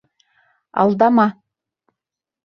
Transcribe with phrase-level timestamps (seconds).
[0.83, 1.25] —Алдама!